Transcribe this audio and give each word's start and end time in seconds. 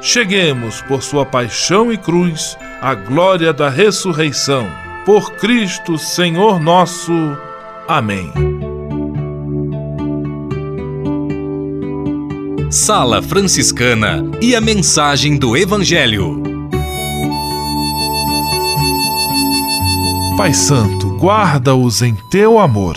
cheguemos, 0.00 0.80
por 0.82 1.02
sua 1.02 1.24
paixão 1.26 1.92
e 1.92 1.96
cruz, 1.96 2.56
à 2.80 2.94
glória 2.94 3.52
da 3.52 3.68
ressurreição. 3.68 4.66
Por 5.04 5.32
Cristo, 5.32 5.98
Senhor 5.98 6.60
nosso. 6.60 7.12
Amém. 7.88 8.32
Sala 12.70 13.20
Franciscana 13.20 14.22
e 14.40 14.54
a 14.54 14.60
mensagem 14.60 15.36
do 15.36 15.56
Evangelho. 15.56 16.40
Pai 20.36 20.54
Santo, 20.54 21.16
guarda-os 21.18 22.00
em 22.00 22.14
teu 22.30 22.58
amor. 22.58 22.96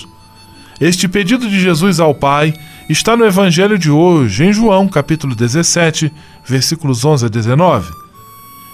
Este 0.80 1.08
pedido 1.08 1.50
de 1.50 1.60
Jesus 1.60 2.00
ao 2.00 2.14
Pai 2.14 2.54
está 2.90 3.16
no 3.16 3.26
Evangelho 3.26 3.78
de 3.78 3.90
hoje, 3.90 4.44
em 4.44 4.54
João, 4.54 4.88
capítulo 4.88 5.36
17, 5.36 6.12
versículos 6.46 7.06
11 7.06 7.26
a 7.26 7.30
19. 7.30 7.92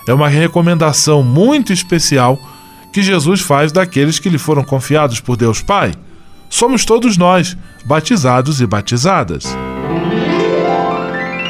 É 0.07 0.13
uma 0.13 0.27
recomendação 0.27 1.21
muito 1.21 1.71
especial 1.71 2.39
que 2.91 3.03
Jesus 3.03 3.41
faz 3.41 3.71
daqueles 3.71 4.17
que 4.17 4.29
lhe 4.29 4.37
foram 4.37 4.63
confiados 4.63 5.19
por 5.19 5.37
Deus 5.37 5.61
Pai. 5.61 5.93
Somos 6.49 6.83
todos 6.83 7.17
nós, 7.17 7.55
batizados 7.85 8.59
e 8.59 8.65
batizadas. 8.65 9.45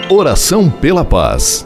Oração 0.09 0.69
pela 0.69 1.05
paz. 1.05 1.65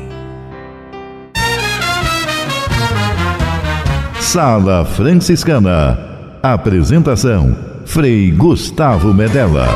Sala 4.21 4.85
Franciscana. 4.85 5.97
Apresentação: 6.43 7.57
Frei 7.85 8.29
Gustavo 8.31 9.11
Medella. 9.13 9.67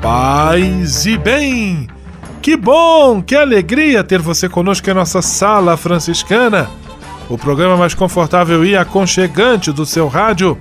Paz 0.00 1.04
e 1.04 1.18
bem! 1.18 1.88
Que 2.40 2.56
bom, 2.56 3.20
que 3.20 3.34
alegria 3.34 4.04
ter 4.04 4.20
você 4.20 4.48
conosco 4.48 4.88
em 4.88 4.94
nossa 4.94 5.20
Sala 5.20 5.76
Franciscana, 5.76 6.70
o 7.28 7.36
programa 7.36 7.76
mais 7.76 7.92
confortável 7.92 8.64
e 8.64 8.76
aconchegante 8.76 9.72
do 9.72 9.84
seu 9.84 10.06
rádio. 10.06 10.56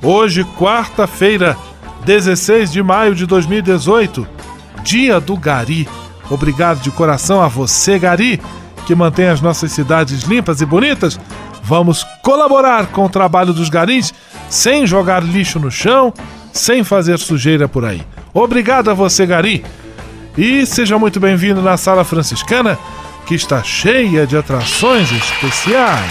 Hoje, 0.00 0.44
quarta-feira, 0.56 1.58
16 2.06 2.72
de 2.72 2.82
maio 2.82 3.14
de 3.14 3.26
2018, 3.26 4.26
dia 4.84 5.20
do 5.20 5.36
Gari 5.36 5.86
Obrigado 6.30 6.80
de 6.80 6.90
coração 6.90 7.42
a 7.42 7.48
você, 7.48 7.98
Gari, 7.98 8.40
que 8.86 8.94
mantém 8.94 9.28
as 9.28 9.40
nossas 9.40 9.72
cidades 9.72 10.22
limpas 10.22 10.60
e 10.60 10.66
bonitas. 10.66 11.18
Vamos 11.62 12.04
colaborar 12.22 12.86
com 12.88 13.04
o 13.04 13.08
trabalho 13.08 13.52
dos 13.52 13.68
garis 13.68 14.12
sem 14.48 14.86
jogar 14.86 15.22
lixo 15.22 15.58
no 15.58 15.70
chão, 15.70 16.12
sem 16.52 16.84
fazer 16.84 17.18
sujeira 17.18 17.66
por 17.66 17.84
aí. 17.84 18.02
Obrigado 18.32 18.90
a 18.90 18.94
você, 18.94 19.24
Gari. 19.24 19.64
E 20.36 20.66
seja 20.66 20.98
muito 20.98 21.20
bem-vindo 21.20 21.62
na 21.62 21.76
Sala 21.76 22.04
Franciscana, 22.04 22.78
que 23.26 23.34
está 23.34 23.62
cheia 23.62 24.26
de 24.26 24.36
atrações 24.36 25.10
especiais. 25.12 26.10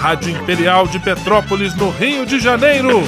Rádio 0.00 0.30
Imperial 0.30 0.86
de 0.86 0.98
Petrópolis, 0.98 1.74
no 1.74 1.90
Rio 1.90 2.24
de 2.24 2.40
Janeiro. 2.40 3.02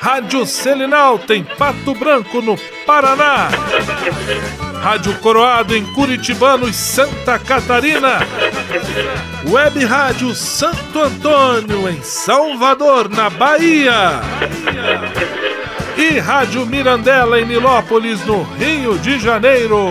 Rádio 0.00 0.46
Selinal 0.46 1.18
tem 1.18 1.44
Pato 1.44 1.94
Branco, 1.94 2.40
no 2.40 2.56
Paraná. 2.86 3.48
Rádio 4.82 5.14
Coroado 5.18 5.76
em 5.76 5.84
Curitibanos, 5.92 6.74
Santa 6.74 7.38
Catarina. 7.38 8.20
Web 9.46 9.84
Rádio 9.84 10.34
Santo 10.34 10.98
Antônio 10.98 11.90
em 11.90 12.00
Salvador, 12.02 13.10
na 13.10 13.28
Bahia. 13.28 14.22
E 15.98 16.18
Rádio 16.18 16.64
Mirandela 16.64 17.38
em 17.38 17.44
Nilópolis, 17.44 18.24
no 18.24 18.44
Rio 18.44 18.98
de 18.98 19.18
Janeiro. 19.18 19.90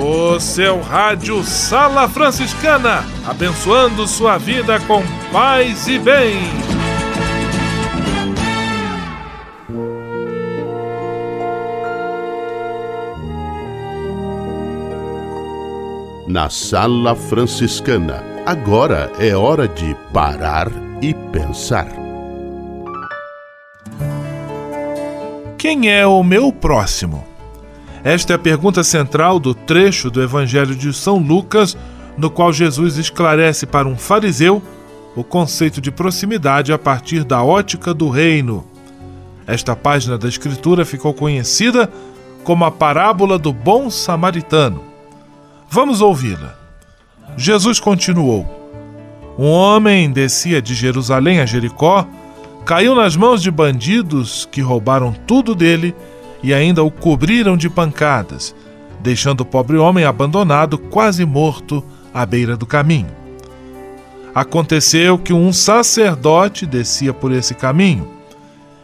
O 0.00 0.38
seu 0.38 0.80
rádio 0.80 1.42
Sala 1.42 2.08
Franciscana, 2.08 3.04
abençoando 3.26 4.06
sua 4.06 4.38
vida 4.38 4.78
com 4.80 5.02
paz 5.32 5.88
e 5.88 5.98
bem. 5.98 6.38
Na 16.28 16.50
Sala 16.50 17.16
Franciscana, 17.16 18.22
agora 18.46 19.10
é 19.18 19.34
hora 19.34 19.66
de 19.66 19.96
parar 20.12 20.68
e 21.00 21.14
pensar. 21.32 21.88
Quem 25.56 25.90
é 25.90 26.06
o 26.06 26.22
meu 26.22 26.52
próximo? 26.52 27.37
Esta 28.04 28.32
é 28.32 28.36
a 28.36 28.38
pergunta 28.38 28.84
central 28.84 29.38
do 29.38 29.54
trecho 29.54 30.10
do 30.10 30.22
Evangelho 30.22 30.74
de 30.74 30.92
São 30.92 31.18
Lucas, 31.18 31.76
no 32.16 32.30
qual 32.30 32.52
Jesus 32.52 32.96
esclarece 32.96 33.66
para 33.66 33.88
um 33.88 33.96
fariseu 33.96 34.62
o 35.16 35.24
conceito 35.24 35.80
de 35.80 35.90
proximidade 35.90 36.72
a 36.72 36.78
partir 36.78 37.24
da 37.24 37.42
ótica 37.42 37.92
do 37.92 38.08
reino. 38.08 38.64
Esta 39.46 39.74
página 39.74 40.16
da 40.16 40.28
Escritura 40.28 40.84
ficou 40.84 41.12
conhecida 41.12 41.90
como 42.44 42.64
a 42.64 42.70
parábola 42.70 43.38
do 43.38 43.52
bom 43.52 43.90
samaritano. 43.90 44.84
Vamos 45.68 46.00
ouvi-la. 46.00 46.56
Jesus 47.36 47.80
continuou: 47.80 48.46
Um 49.38 49.48
homem 49.48 50.10
descia 50.10 50.62
de 50.62 50.74
Jerusalém 50.74 51.40
a 51.40 51.46
Jericó, 51.46 52.06
caiu 52.64 52.94
nas 52.94 53.16
mãos 53.16 53.42
de 53.42 53.50
bandidos 53.50 54.48
que 54.50 54.60
roubaram 54.60 55.12
tudo 55.26 55.54
dele 55.54 55.94
e 56.42 56.54
ainda 56.54 56.82
o 56.82 56.90
cobriram 56.90 57.56
de 57.56 57.68
pancadas, 57.68 58.54
deixando 59.00 59.42
o 59.42 59.44
pobre 59.44 59.76
homem 59.76 60.04
abandonado, 60.04 60.78
quase 60.78 61.24
morto, 61.24 61.84
à 62.12 62.24
beira 62.24 62.56
do 62.56 62.66
caminho. 62.66 63.18
Aconteceu 64.34 65.18
que 65.18 65.32
um 65.32 65.52
sacerdote 65.52 66.64
descia 66.64 67.12
por 67.12 67.32
esse 67.32 67.54
caminho. 67.54 68.08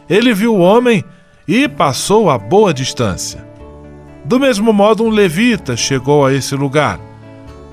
Ele 0.09 0.33
viu 0.33 0.55
o 0.55 0.59
homem 0.59 1.03
e 1.47 1.67
passou 1.67 2.29
a 2.29 2.37
boa 2.37 2.73
distância. 2.73 3.45
Do 4.23 4.39
mesmo 4.39 4.73
modo, 4.73 5.03
um 5.03 5.09
levita 5.09 5.77
chegou 5.77 6.25
a 6.25 6.33
esse 6.33 6.55
lugar, 6.55 6.99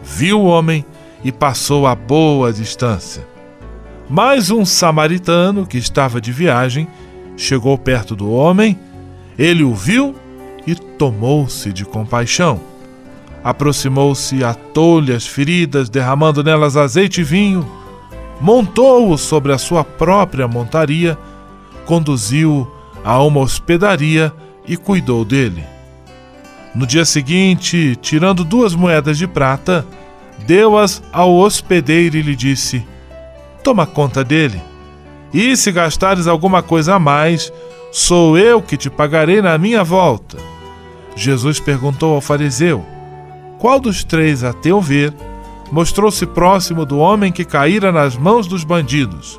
viu 0.03 0.41
o 0.41 0.45
homem 0.45 0.85
e 1.25 1.33
passou 1.33 1.87
a 1.87 1.95
boa 1.95 2.53
distância. 2.53 3.27
Mais 4.09 4.51
um 4.51 4.65
samaritano 4.65 5.67
que 5.67 5.79
estava 5.79 6.21
de 6.21 6.31
viagem 6.31 6.87
chegou 7.37 7.79
perto 7.79 8.15
do 8.15 8.31
homem 8.31 8.79
ele 9.39 9.63
o 9.63 9.75
viu 9.75 10.15
e 10.67 10.75
tomou-se 10.75 11.73
de 11.73 11.85
compaixão. 11.85 12.61
Aproximou-se, 13.43 14.45
atou-lhe 14.45 15.13
as 15.13 15.27
feridas, 15.27 15.89
derramando 15.89 16.45
nelas 16.45 16.77
azeite 16.77 17.23
e 17.23 17.25
vinho, 17.25 17.69
montou-o 18.41 19.19
sobre 19.19 19.53
a 19.53 19.59
sua 19.59 19.83
própria 19.83 20.47
montaria, 20.47 21.19
conduziu-o 21.85 22.71
a 23.05 23.21
uma 23.23 23.41
hospedaria 23.41 24.33
e 24.67 24.77
cuidou 24.77 25.25
dele. 25.25 25.65
No 26.75 26.87
dia 26.87 27.05
seguinte, 27.05 27.97
tirando 28.01 28.45
duas 28.45 28.75
moedas 28.75 29.19
de 29.19 29.27
prata, 29.27 29.85
deu-as 30.47 31.03
ao 31.13 31.35
hospedeiro 31.35 32.17
e 32.17 32.23
lhe 32.23 32.37
disse: 32.37 32.87
Toma 33.63 33.87
conta 33.87 34.25
dele, 34.25 34.61
e 35.35 35.57
se 35.57 35.71
gastares 35.73 36.27
alguma 36.27 36.63
coisa 36.63 36.95
a 36.95 36.99
mais, 36.99 37.53
Sou 37.95 38.39
eu 38.39 38.63
que 38.63 38.79
te 38.79 38.89
pagarei 38.89 39.43
na 39.43 39.59
minha 39.59 39.85
volta. 39.85 40.39
Jesus 41.15 41.61
perguntou 41.61 42.15
ao 42.15 42.23
fariseu: 42.23 42.83
Qual 43.59 43.79
dos 43.79 44.03
três, 44.03 44.43
a 44.43 44.55
teu 44.55 44.81
ver, 44.81 45.13
mostrou-se 45.71 46.25
próximo 46.25 46.87
do 46.87 46.99
homem 46.99 47.31
que 47.31 47.45
caíra 47.45 47.93
nas 47.93 48.17
mãos 48.17 48.47
dos 48.47 48.65
bandidos? 48.65 49.39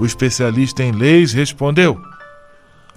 O 0.00 0.04
especialista 0.04 0.82
em 0.82 0.90
leis 0.90 1.32
respondeu: 1.32 1.96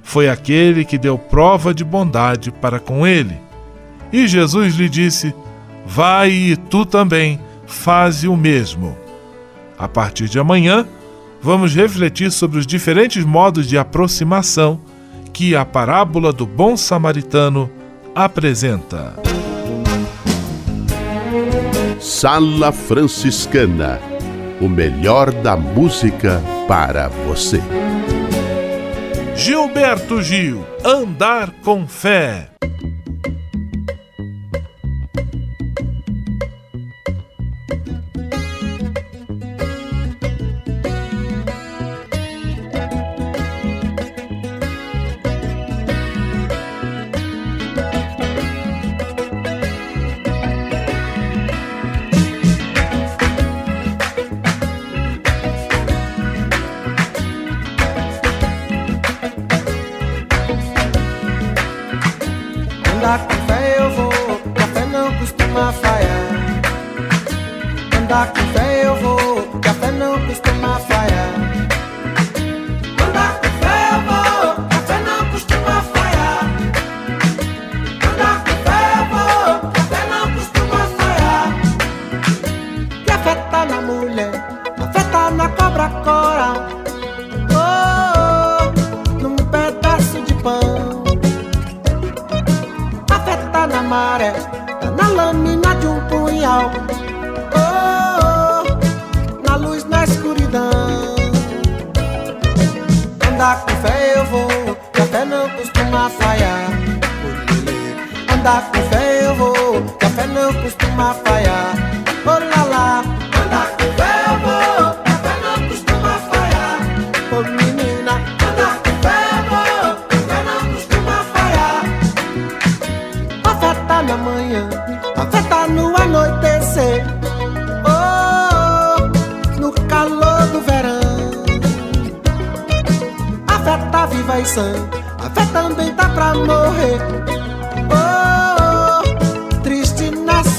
Foi 0.01 0.27
aquele 0.27 0.83
que 0.83 0.97
deu 0.97 1.15
prova 1.15 1.71
de 1.71 1.83
bondade 1.83 2.51
para 2.51 2.79
com 2.79 3.05
ele. 3.05 3.37
E 4.11 4.27
Jesus 4.27 4.73
lhe 4.73 4.89
disse: 4.89 5.31
Vai 5.85 6.31
e 6.31 6.57
tu 6.57 6.87
também, 6.87 7.39
faze 7.67 8.27
o 8.27 8.35
mesmo. 8.35 8.97
A 9.77 9.87
partir 9.87 10.27
de 10.27 10.39
amanhã, 10.39 10.87
vamos 11.45 11.75
refletir 11.75 12.31
sobre 12.31 12.57
os 12.57 12.65
diferentes 12.65 13.23
modos 13.23 13.67
de 13.67 13.77
aproximação 13.77 14.81
que 15.31 15.55
a 15.55 15.63
parábola 15.63 16.33
do 16.33 16.43
bom 16.43 16.75
samaritano 16.75 17.69
apresenta. 18.15 19.13
Sala 21.99 22.71
Franciscana 22.71 23.99
o 24.59 24.67
melhor 24.67 25.31
da 25.31 25.55
música 25.55 26.41
para 26.67 27.09
você. 27.09 27.61
Gilberto 29.35 30.23
Gil, 30.23 30.65
Andar 30.83 31.51
com 31.63 31.85
Fé. 31.87 32.49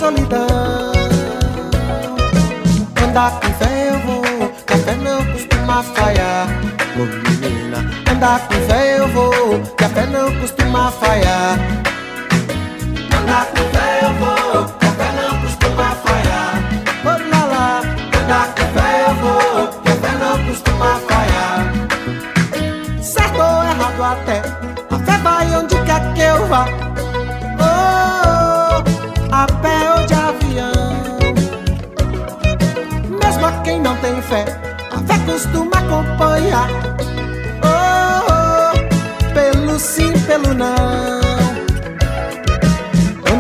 Solidão. 0.07 0.93
Andar 3.03 3.31
com 3.41 3.53
fé 3.55 3.91
eu 3.91 3.99
vou, 4.01 4.49
que 4.67 4.73
a 4.73 4.79
fé 4.79 4.95
não 5.03 5.25
costuma 5.33 5.83
falhar. 5.83 6.47
Oh, 6.97 7.07
menina, 7.29 7.79
andar 8.11 8.41
com 8.47 8.55
fé 8.69 8.99
eu 8.99 9.09
vou, 9.09 9.61
que 9.77 9.85
a 9.85 9.89
fé 9.89 10.07
não 10.07 10.33
costuma 10.41 10.93
falhar. 10.93 11.59
Andar 13.19 13.47
com 13.47 13.65
fé 13.75 14.01
eu 14.03 14.13
vou, 14.21 14.65
que 14.79 14.87
a 14.87 14.91
fé 14.93 15.11
não 15.21 15.41
costuma 15.41 15.91
falhar. 16.05 16.55
Oh, 17.05 17.53
lá, 17.53 17.81
andar 18.21 18.47
com 18.55 18.67
fé 18.79 18.91
eu 19.09 19.15
vou, 19.23 19.69
que 19.83 19.89
a 19.89 19.97
fé 20.03 20.13
não 20.23 20.47
costuma 20.47 21.01
falhar. 21.09 21.59
Certo 23.03 23.41
ou 23.41 23.65
errado 23.65 24.03
até, 24.05 24.39
a 24.89 24.99
fé 25.01 25.19
vai 25.19 25.57
onde 25.57 25.75
quer 25.85 26.15
que 26.15 26.21
eu 26.21 26.47
vá. 26.47 26.86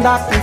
Andar 0.07 0.36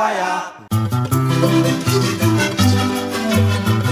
falhar. 0.00 0.54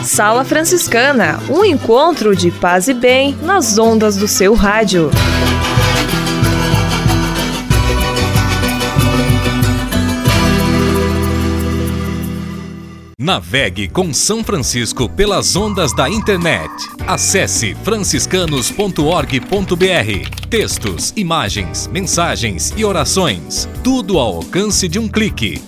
Sala 0.04 0.42
Franciscana, 0.42 1.38
um 1.50 1.62
encontro 1.62 2.34
de 2.34 2.50
paz 2.50 2.88
e 2.88 2.94
bem 2.94 3.36
nas 3.42 3.76
ondas 3.76 4.16
do 4.16 4.26
seu 4.26 4.54
rádio. 4.54 5.10
Navegue 13.20 13.88
com 13.88 14.14
São 14.14 14.42
Francisco 14.42 15.10
pelas 15.10 15.54
ondas 15.54 15.92
da 15.92 16.08
internet. 16.08 16.72
Acesse 17.06 17.74
franciscanos.org.br. 17.84 20.48
Textos, 20.48 21.12
imagens, 21.14 21.86
mensagens 21.88 22.72
e 22.74 22.86
orações. 22.86 23.68
Tudo 23.84 24.18
ao 24.18 24.36
alcance 24.36 24.88
de 24.88 24.98
um 24.98 25.06
clique. 25.06 25.67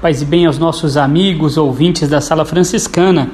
Paz 0.00 0.22
e 0.22 0.24
bem 0.24 0.46
aos 0.46 0.58
nossos 0.58 0.96
amigos, 0.96 1.56
ouvintes 1.56 2.08
da 2.08 2.20
Sala 2.20 2.44
Franciscana. 2.44 3.32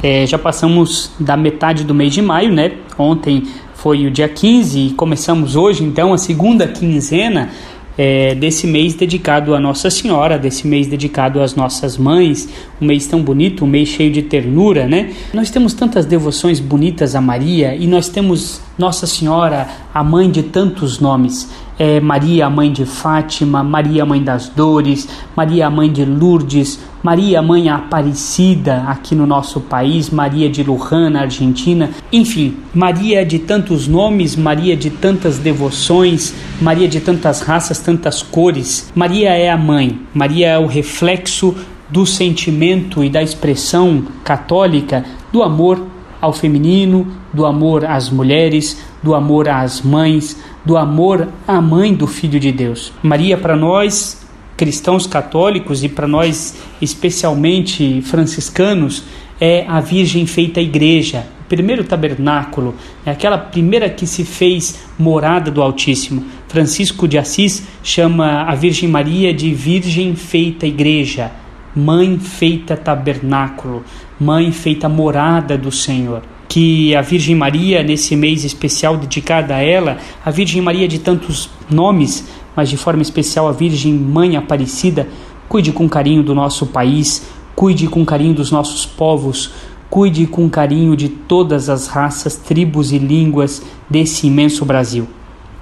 É, 0.00 0.24
já 0.24 0.38
passamos 0.38 1.10
da 1.18 1.36
metade 1.36 1.82
do 1.82 1.92
mês 1.92 2.14
de 2.14 2.22
maio, 2.22 2.52
né? 2.52 2.70
Ontem 2.96 3.42
foi 3.74 4.06
o 4.06 4.10
dia 4.12 4.28
15 4.28 4.78
e 4.78 4.90
começamos 4.92 5.56
hoje, 5.56 5.82
então, 5.82 6.12
a 6.12 6.18
segunda 6.18 6.68
quinzena 6.68 7.50
é, 7.98 8.32
desse 8.32 8.64
mês 8.64 8.94
dedicado 8.94 9.56
à 9.56 9.60
Nossa 9.60 9.90
Senhora, 9.90 10.38
desse 10.38 10.68
mês 10.68 10.86
dedicado 10.86 11.40
às 11.40 11.56
nossas 11.56 11.98
mães, 11.98 12.48
um 12.80 12.86
mês 12.86 13.08
tão 13.08 13.20
bonito, 13.20 13.64
um 13.64 13.68
mês 13.68 13.88
cheio 13.88 14.12
de 14.12 14.22
ternura, 14.22 14.86
né? 14.86 15.12
Nós 15.32 15.50
temos 15.50 15.74
tantas 15.74 16.06
devoções 16.06 16.60
bonitas 16.60 17.16
a 17.16 17.20
Maria 17.20 17.74
e 17.74 17.88
nós 17.88 18.08
temos 18.08 18.60
Nossa 18.76 19.06
Senhora, 19.06 19.68
a 19.94 20.02
mãe 20.02 20.28
de 20.28 20.42
tantos 20.42 20.98
nomes. 20.98 21.48
É 21.78 22.00
Maria, 22.00 22.46
a 22.46 22.50
mãe 22.50 22.72
de 22.72 22.84
Fátima, 22.84 23.62
Maria, 23.62 24.02
a 24.02 24.06
mãe 24.06 24.22
das 24.22 24.48
dores, 24.48 25.08
Maria, 25.36 25.66
a 25.66 25.70
mãe 25.70 25.90
de 25.90 26.04
Lourdes, 26.04 26.80
Maria, 27.02 27.42
mãe 27.42 27.68
Aparecida 27.68 28.84
aqui 28.86 29.14
no 29.14 29.26
nosso 29.26 29.60
país, 29.60 30.08
Maria 30.10 30.48
de 30.48 30.62
Luján, 30.62 31.10
na 31.10 31.22
Argentina, 31.22 31.90
enfim, 32.12 32.56
Maria 32.72 33.24
de 33.24 33.40
tantos 33.40 33.86
nomes, 33.88 34.36
Maria 34.36 34.76
de 34.76 34.88
tantas 34.90 35.38
devoções, 35.38 36.34
Maria 36.60 36.88
de 36.88 37.00
tantas 37.00 37.42
raças, 37.42 37.80
tantas 37.80 38.22
cores. 38.22 38.90
Maria 38.94 39.30
é 39.30 39.50
a 39.50 39.56
mãe, 39.56 40.00
Maria 40.14 40.50
é 40.50 40.58
o 40.58 40.66
reflexo 40.66 41.54
do 41.90 42.06
sentimento 42.06 43.04
e 43.04 43.10
da 43.10 43.22
expressão 43.22 44.04
católica 44.24 45.04
do 45.32 45.42
amor 45.42 45.84
ao 46.20 46.32
feminino, 46.32 47.06
do 47.34 47.44
amor 47.44 47.84
às 47.84 48.08
mulheres, 48.08 48.80
do 49.02 49.14
amor 49.14 49.48
às 49.48 49.82
mães, 49.82 50.40
do 50.64 50.76
amor 50.76 51.28
à 51.46 51.60
mãe 51.60 51.92
do 51.92 52.06
Filho 52.06 52.38
de 52.38 52.52
Deus. 52.52 52.92
Maria, 53.02 53.36
para 53.36 53.56
nós 53.56 54.24
cristãos 54.56 55.04
católicos 55.06 55.82
e 55.82 55.88
para 55.88 56.06
nós 56.06 56.56
especialmente 56.80 58.00
franciscanos, 58.02 59.02
é 59.40 59.64
a 59.66 59.80
Virgem 59.80 60.26
feita 60.26 60.60
igreja, 60.60 61.26
o 61.40 61.48
primeiro 61.48 61.82
tabernáculo, 61.82 62.76
é 63.04 63.10
aquela 63.10 63.36
primeira 63.36 63.90
que 63.90 64.06
se 64.06 64.24
fez 64.24 64.86
morada 64.96 65.50
do 65.50 65.60
Altíssimo. 65.60 66.24
Francisco 66.46 67.08
de 67.08 67.18
Assis 67.18 67.66
chama 67.82 68.42
a 68.42 68.54
Virgem 68.54 68.88
Maria 68.88 69.34
de 69.34 69.52
Virgem 69.52 70.14
feita 70.14 70.66
igreja, 70.66 71.32
mãe 71.74 72.16
feita 72.16 72.76
tabernáculo, 72.76 73.84
mãe 74.20 74.52
feita 74.52 74.88
morada 74.88 75.58
do 75.58 75.72
Senhor 75.72 76.22
que 76.48 76.94
a 76.94 77.00
Virgem 77.00 77.34
Maria, 77.34 77.82
nesse 77.82 78.14
mês 78.14 78.44
especial 78.44 78.96
dedicado 78.96 79.52
a 79.52 79.58
ela, 79.58 79.98
a 80.24 80.30
Virgem 80.30 80.62
Maria 80.62 80.86
de 80.86 80.98
tantos 80.98 81.50
nomes, 81.70 82.26
mas 82.54 82.68
de 82.68 82.76
forma 82.76 83.02
especial 83.02 83.48
a 83.48 83.52
Virgem 83.52 83.92
Mãe 83.92 84.36
Aparecida, 84.36 85.08
cuide 85.48 85.72
com 85.72 85.88
carinho 85.88 86.22
do 86.22 86.34
nosso 86.34 86.66
país, 86.66 87.26
cuide 87.54 87.86
com 87.88 88.04
carinho 88.04 88.34
dos 88.34 88.50
nossos 88.50 88.86
povos, 88.86 89.52
cuide 89.90 90.26
com 90.26 90.48
carinho 90.48 90.96
de 90.96 91.08
todas 91.08 91.68
as 91.68 91.86
raças, 91.86 92.36
tribos 92.36 92.92
e 92.92 92.98
línguas 92.98 93.62
desse 93.88 94.26
imenso 94.26 94.64
Brasil. 94.64 95.06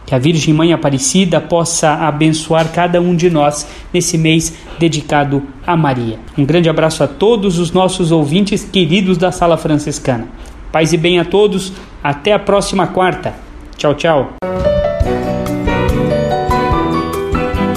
Que 0.04 0.14
a 0.14 0.18
Virgem 0.18 0.52
Mãe 0.52 0.72
Aparecida 0.72 1.40
possa 1.40 1.94
abençoar 1.94 2.72
cada 2.72 3.00
um 3.00 3.14
de 3.14 3.30
nós 3.30 3.66
nesse 3.92 4.18
mês 4.18 4.52
dedicado 4.78 5.42
a 5.66 5.76
Maria. 5.76 6.18
Um 6.36 6.44
grande 6.44 6.68
abraço 6.68 7.04
a 7.04 7.06
todos 7.06 7.58
os 7.58 7.70
nossos 7.70 8.10
ouvintes 8.10 8.64
queridos 8.64 9.16
da 9.16 9.30
Sala 9.30 9.56
Franciscana. 9.56 10.26
Paz 10.72 10.92
e 10.92 10.96
bem 10.96 11.20
a 11.20 11.24
todos, 11.24 11.72
Até 12.02 12.32
a 12.32 12.38
próxima 12.38 12.88
quarta. 12.88 13.32
Tchau, 13.76 13.94
tchau. 13.94 14.32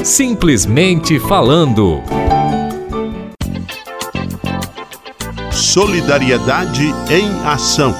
Simplesmente 0.04 1.20
falando. 1.20 2.02
Solidariedade 5.52 6.86
em 7.10 7.48
Ação. 7.48 7.94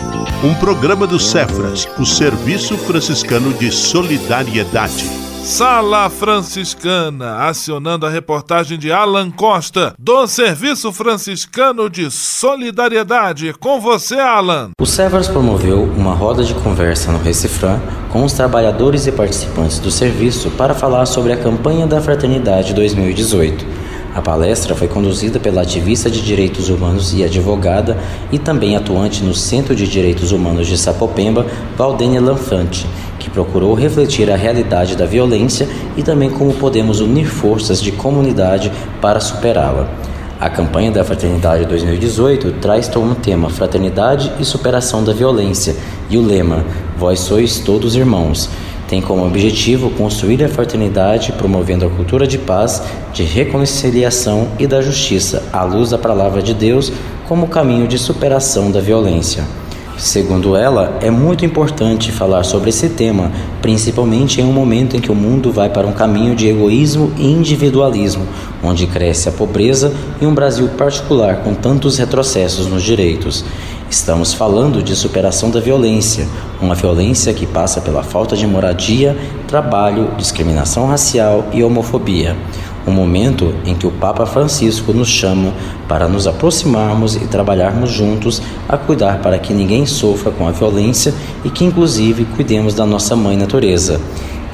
Um 0.44 0.54
programa 0.56 1.06
do 1.06 1.20
Cefras, 1.20 1.88
o 2.00 2.06
Serviço 2.06 2.78
Franciscano 2.78 3.54
de 3.54 3.72
Solidariedade. 3.72 5.25
Sala 5.46 6.10
Franciscana, 6.10 7.48
acionando 7.48 8.08
a 8.08 8.10
reportagem 8.10 8.80
de 8.80 8.92
Alan 8.92 9.30
Costa, 9.30 9.94
do 10.00 10.26
Serviço 10.26 10.92
Franciscano 10.92 11.88
de 11.88 12.10
Solidariedade. 12.10 13.54
Com 13.54 13.80
você, 13.80 14.16
Alan. 14.16 14.72
O 14.82 14.88
Severs 14.88 15.28
promoveu 15.28 15.84
uma 15.84 16.16
roda 16.16 16.44
de 16.44 16.56
conversa 16.56 17.12
no 17.12 17.20
Recifran 17.20 17.80
com 18.12 18.24
os 18.24 18.34
trabalhadores 18.34 19.06
e 19.06 19.12
participantes 19.12 19.78
do 19.78 19.92
serviço 19.92 20.50
para 20.50 20.74
falar 20.74 21.06
sobre 21.06 21.32
a 21.32 21.38
campanha 21.38 21.86
da 21.86 22.02
Fraternidade 22.02 22.74
2018. 22.74 23.85
A 24.16 24.22
palestra 24.22 24.74
foi 24.74 24.88
conduzida 24.88 25.42
pela 25.42 25.62
ativista 25.62 26.10
de 26.10 26.22
direitos 26.22 26.70
humanos 26.70 27.14
e 27.14 27.22
advogada 27.22 27.98
e 28.32 28.40
também 28.40 28.78
atuante 28.78 29.22
no 29.22 29.36
Centro 29.36 29.76
de 29.76 29.86
Direitos 29.86 30.32
Humanos 30.32 30.68
de 30.68 30.78
Sapopemba, 30.78 31.46
Valdênia 31.78 32.22
Lanfante, 32.22 32.88
que 33.20 33.30
procurou 33.30 33.74
refletir 33.74 34.32
a 34.32 34.38
realidade 34.38 34.96
da 34.96 35.06
violência 35.06 35.68
e 35.98 36.02
também 36.02 36.30
como 36.30 36.54
podemos 36.54 37.02
unir 37.02 37.26
forças 37.26 37.82
de 37.82 37.92
comunidade 37.92 38.72
para 39.02 39.20
superá-la. 39.20 39.90
A 40.40 40.50
campanha 40.50 40.92
da 40.92 41.04
Fraternidade 41.04 41.66
2018 41.66 42.54
traz 42.62 42.88
como 42.88 43.16
tema 43.16 43.50
Fraternidade 43.50 44.32
e 44.40 44.46
Superação 44.46 45.04
da 45.04 45.12
Violência 45.12 45.76
e 46.10 46.18
o 46.18 46.26
lema 46.26 46.64
Vós 46.98 47.20
sois 47.20 47.60
todos 47.60 47.98
irmãos 47.98 48.50
tem 48.88 49.02
como 49.02 49.26
objetivo 49.26 49.90
construir 49.92 50.44
a 50.44 50.50
fraternidade, 50.50 51.32
promovendo 51.32 51.86
a 51.86 51.90
cultura 51.90 52.28
de 52.28 52.38
paz, 52.38 52.84
de 53.14 53.24
reconciliação 53.24 54.50
e 54.60 54.68
da 54.68 54.82
justiça, 54.82 55.44
à 55.52 55.64
luz 55.64 55.90
da 55.90 55.98
palavra 55.98 56.42
de 56.42 56.54
Deus, 56.54 56.92
como 57.28 57.48
caminho 57.48 57.88
de 57.88 57.98
superação 57.98 58.72
da 58.72 58.80
violência. 58.80 59.44
Segundo 59.98 60.58
ela, 60.58 61.00
é 61.02 61.10
muito 61.10 61.46
importante 61.46 62.12
falar 62.12 62.44
sobre 62.44 62.70
esse 62.70 62.90
tema, 62.90 63.32
principalmente 63.62 64.42
em 64.42 64.44
um 64.44 64.52
momento 64.52 64.98
em 64.98 65.00
que 65.00 65.12
o 65.12 65.16
mundo 65.16 65.54
vai 65.54 65.70
para 65.70 65.88
um 65.88 65.94
caminho 65.94 66.36
de 66.36 66.50
egoísmo 66.50 67.14
e 67.18 67.26
individualismo, 67.26 68.28
onde 68.62 68.88
cresce 68.88 69.30
a 69.30 69.32
pobreza 69.32 69.94
e 70.20 70.26
um 70.26 70.36
Brasil 70.36 70.68
particular 70.78 71.38
com 71.38 71.54
tantos 71.54 71.98
retrocessos 71.98 72.68
nos 72.68 72.84
direitos. 72.84 73.46
Estamos 73.96 74.34
falando 74.34 74.84
de 74.84 74.94
superação 74.94 75.50
da 75.50 75.62
violência, 75.62 76.28
uma 76.62 76.76
violência 76.76 77.34
que 77.34 77.48
passa 77.48 77.80
pela 77.80 78.04
falta 78.04 78.36
de 78.36 78.46
moradia, 78.46 79.18
trabalho, 79.48 80.12
discriminação 80.18 80.86
racial 80.86 81.48
e 81.54 81.64
homofobia 81.64 82.36
um 82.86 82.92
momento 82.92 83.56
em 83.66 83.74
que 83.74 83.88
o 83.88 83.92
Papa 83.92 84.26
Francisco 84.26 84.94
nos 84.94 85.08
chama 85.08 85.52
para 85.88 86.08
nos 86.08 86.28
aproximarmos 86.28 87.16
e 87.16 87.22
trabalharmos 87.22 87.90
juntos 87.90 88.42
a 88.70 88.78
cuidar 88.78 89.22
para 89.24 89.40
que 89.40 89.54
ninguém 89.54 89.88
sofra 89.88 90.30
com 90.30 90.48
a 90.48 90.52
violência 90.52 91.12
e 91.44 91.50
que, 91.50 91.66
inclusive, 91.66 92.26
cuidemos 92.36 92.76
da 92.76 92.86
nossa 92.86 93.16
mãe 93.16 93.36
natureza. 93.36 94.00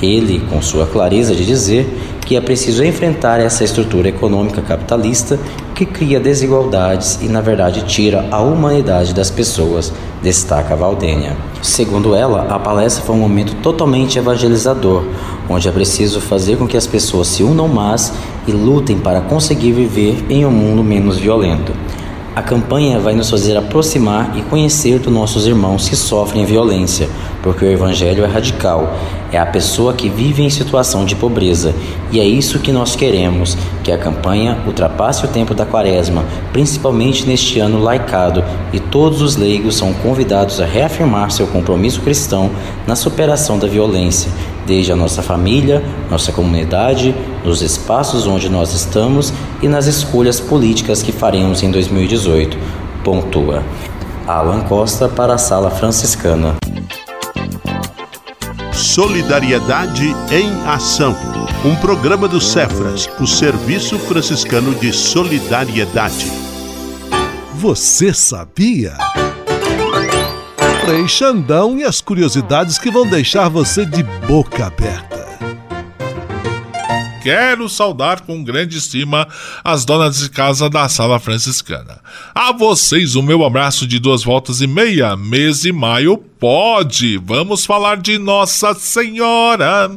Ele, 0.01 0.39
com 0.49 0.61
sua 0.61 0.85
clareza 0.87 1.35
de 1.35 1.45
dizer 1.45 2.10
que 2.31 2.37
é 2.37 2.39
preciso 2.39 2.81
enfrentar 2.81 3.41
essa 3.41 3.65
estrutura 3.65 4.07
econômica 4.07 4.61
capitalista 4.61 5.37
que 5.75 5.85
cria 5.85 6.17
desigualdades 6.17 7.19
e, 7.21 7.25
na 7.25 7.41
verdade, 7.41 7.83
tira 7.83 8.25
a 8.31 8.39
humanidade 8.39 9.13
das 9.13 9.29
pessoas, 9.29 9.91
destaca 10.23 10.73
Valdênia. 10.73 11.35
Segundo 11.61 12.15
ela, 12.15 12.43
a 12.43 12.57
palestra 12.57 13.03
foi 13.03 13.17
um 13.17 13.19
momento 13.19 13.53
totalmente 13.55 14.17
evangelizador, 14.17 15.03
onde 15.49 15.67
é 15.67 15.71
preciso 15.73 16.21
fazer 16.21 16.55
com 16.55 16.65
que 16.65 16.77
as 16.77 16.87
pessoas 16.87 17.27
se 17.27 17.43
unam 17.43 17.67
mais 17.67 18.13
e 18.47 18.53
lutem 18.53 18.97
para 18.97 19.19
conseguir 19.19 19.73
viver 19.73 20.23
em 20.29 20.45
um 20.45 20.51
mundo 20.51 20.81
menos 20.81 21.17
violento. 21.17 21.73
A 22.33 22.41
campanha 22.41 22.97
vai 22.97 23.13
nos 23.13 23.29
fazer 23.29 23.57
aproximar 23.57 24.37
e 24.37 24.41
conhecer 24.43 24.99
dos 24.99 25.11
nossos 25.11 25.45
irmãos 25.45 25.89
que 25.89 25.97
sofrem 25.97 26.45
violência, 26.45 27.09
porque 27.43 27.65
o 27.65 27.69
Evangelho 27.69 28.23
é 28.23 28.27
radical, 28.27 28.95
é 29.31 29.37
a 29.37 29.45
pessoa 29.45 29.93
que 29.93 30.09
vive 30.09 30.43
em 30.43 30.49
situação 30.49 31.05
de 31.05 31.15
pobreza, 31.15 31.73
e 32.11 32.19
é 32.19 32.25
isso 32.25 32.59
que 32.59 32.71
nós 32.71 32.95
queremos: 32.95 33.57
que 33.83 33.91
a 33.91 33.97
campanha 33.97 34.57
ultrapasse 34.65 35.25
o 35.25 35.29
tempo 35.29 35.53
da 35.53 35.65
quaresma, 35.65 36.25
principalmente 36.51 37.25
neste 37.25 37.59
ano 37.59 37.79
laicado, 37.79 38.43
e 38.73 38.79
todos 38.79 39.21
os 39.21 39.35
leigos 39.35 39.77
são 39.77 39.93
convidados 39.93 40.59
a 40.59 40.65
reafirmar 40.65 41.31
seu 41.31 41.47
compromisso 41.47 42.01
cristão 42.01 42.51
na 42.85 42.95
superação 42.95 43.57
da 43.57 43.67
violência 43.67 44.31
desde 44.65 44.91
a 44.91 44.95
nossa 44.95 45.21
família, 45.21 45.83
nossa 46.09 46.31
comunidade, 46.31 47.15
nos 47.43 47.61
espaços 47.61 48.27
onde 48.27 48.49
nós 48.49 48.73
estamos 48.73 49.33
e 49.61 49.67
nas 49.67 49.87
escolhas 49.87 50.39
políticas 50.39 51.01
que 51.01 51.11
faremos 51.11 51.63
em 51.63 51.71
2018. 51.71 52.57
Pontua. 53.03 53.63
Alan 54.27 54.61
Costa 54.61 55.09
para 55.09 55.33
a 55.33 55.37
Sala 55.37 55.71
Franciscana. 55.71 56.70
Solidariedade 58.93 60.03
em 60.33 60.67
Ação. 60.67 61.15
Um 61.63 61.77
programa 61.77 62.27
do 62.27 62.41
Cefras, 62.41 63.07
o 63.21 63.25
Serviço 63.25 63.97
Franciscano 63.97 64.75
de 64.75 64.91
Solidariedade. 64.91 66.29
Você 67.53 68.13
sabia? 68.13 68.97
Frei 70.83 71.07
Xandão 71.07 71.77
e 71.77 71.85
as 71.85 72.01
curiosidades 72.01 72.77
que 72.77 72.91
vão 72.91 73.07
deixar 73.07 73.47
você 73.47 73.85
de 73.85 74.03
boca 74.27 74.65
aberta. 74.65 75.20
Quero 77.21 77.69
saudar 77.69 78.21
com 78.21 78.43
grande 78.43 78.77
estima 78.77 79.27
as 79.63 79.85
donas 79.85 80.17
de 80.17 80.29
casa 80.29 80.67
da 80.67 80.89
sala 80.89 81.19
franciscana. 81.19 81.99
A 82.33 82.51
vocês 82.51 83.15
o 83.15 83.21
meu 83.21 83.45
abraço 83.45 83.85
de 83.85 83.99
duas 83.99 84.23
voltas 84.23 84.59
e 84.59 84.65
meia, 84.65 85.15
mês 85.15 85.61
de 85.61 85.71
maio 85.71 86.17
pode. 86.17 87.17
Vamos 87.19 87.63
falar 87.63 87.97
de 87.97 88.17
Nossa 88.17 88.73
Senhora. 88.73 89.91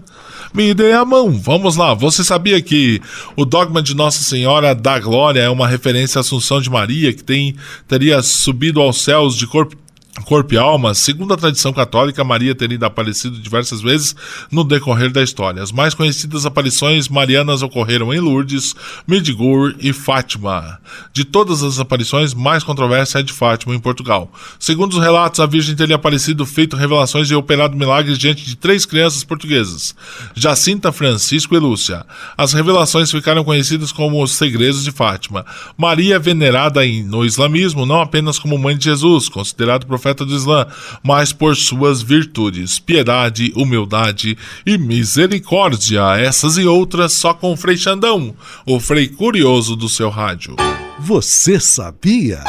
Me 0.53 0.75
dê 0.75 0.93
a 0.93 1.05
mão, 1.05 1.33
vamos 1.33 1.77
lá. 1.77 1.95
Você 1.95 2.23
sabia 2.23 2.61
que 2.61 3.01
o 3.35 3.47
dogma 3.47 3.83
de 3.83 3.95
Nossa 3.97 4.23
Senhora 4.23 4.75
da 4.75 5.01
Glória 5.01 5.41
é 5.41 5.49
uma 5.49 5.67
referência 5.67 6.19
à 6.19 6.21
Assunção 6.21 6.61
de 6.61 6.69
Maria, 6.69 7.13
que 7.13 7.25
tem, 7.25 7.57
teria 7.89 8.23
subido 8.23 8.83
aos 8.83 9.03
céus 9.03 9.35
de 9.35 9.47
corpo 9.47 9.75
corpo 10.23 10.55
e 10.55 10.57
alma, 10.57 10.95
segundo 10.95 11.35
a 11.35 11.37
tradição 11.37 11.73
católica, 11.73 12.23
Maria 12.23 12.55
teria 12.55 12.79
aparecido 12.87 13.39
diversas 13.39 13.81
vezes 13.81 14.15
no 14.51 14.63
decorrer 14.63 15.11
da 15.11 15.23
história. 15.23 15.63
As 15.63 15.73
mais 15.73 15.93
conhecidas 15.93 16.47
aparições 16.47 17.09
marianas 17.09 17.63
ocorreram 17.63 18.15
em 18.15 18.21
Lourdes, 18.21 18.75
Medjugorje 19.07 19.77
e 19.81 19.93
Fátima. 19.93 20.79
De 21.13 21.25
todas 21.25 21.63
as 21.63 21.81
aparições, 21.81 22.33
mais 22.33 22.63
controversa 22.63 23.19
é 23.19 23.23
de 23.23 23.33
Fátima, 23.33 23.75
em 23.75 23.81
Portugal. 23.81 24.31
Segundo 24.59 24.93
os 24.95 25.03
relatos, 25.03 25.41
a 25.41 25.47
Virgem 25.47 25.75
teria 25.75 25.97
aparecido, 25.97 26.47
feito 26.47 26.77
revelações 26.77 27.29
e 27.31 27.35
operado 27.35 27.77
milagres 27.77 28.17
diante 28.17 28.45
de 28.45 28.57
três 28.57 28.87
crianças 28.87 29.25
portuguesas, 29.25 29.95
Jacinta, 30.35 30.93
Francisco 30.93 31.57
e 31.57 31.59
Lúcia. 31.59 32.07
As 32.37 32.53
revelações 32.53 33.11
ficaram 33.11 33.43
conhecidas 33.43 33.91
como 33.91 34.23
os 34.23 34.33
segredos 34.33 34.85
de 34.85 34.93
Fátima. 34.93 35.45
Maria 35.77 36.17
é 36.17 36.19
venerada 36.19 36.83
no 37.05 37.25
islamismo 37.25 37.85
não 37.85 38.01
apenas 38.01 38.39
como 38.39 38.57
mãe 38.57 38.77
de 38.77 38.85
Jesus, 38.85 39.29
considerado 39.29 39.87
profeta 39.87 40.04
profeta 40.05 40.27
do 40.27 40.37
Islã, 40.37 40.67
mas 41.03 41.33
por 41.33 41.57
suas 41.57 42.03
virtudes, 42.03 42.79
piedade, 42.79 43.51
humildade 43.57 44.37
e 44.67 44.77
misericórdia. 44.77 46.17
Essas 46.19 46.59
e 46.59 46.67
outras 46.67 47.15
só 47.15 47.33
com 47.33 47.57
Frei 47.57 47.79
Xandão, 47.79 48.35
o 48.67 48.79
Frei 48.79 49.09
Curioso 49.09 49.75
do 49.75 49.89
seu 49.89 50.11
rádio. 50.11 50.57
Você 50.99 51.59
sabia? 51.59 52.45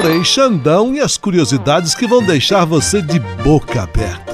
Frei 0.00 0.22
Xandão 0.22 0.94
e 0.94 1.00
as 1.00 1.16
curiosidades 1.16 1.94
que 1.94 2.06
vão 2.06 2.24
deixar 2.24 2.64
você 2.64 3.02
de 3.02 3.18
boca 3.42 3.82
aberta. 3.82 4.33